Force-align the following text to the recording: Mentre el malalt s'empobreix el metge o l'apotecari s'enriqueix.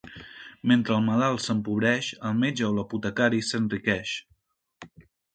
Mentre 0.69 0.93
el 0.99 1.01
malalt 1.09 1.43
s'empobreix 1.47 2.07
el 2.29 2.39
metge 2.43 2.65
o 2.69 2.69
l'apotecari 2.77 3.41
s'enriqueix. 3.49 4.15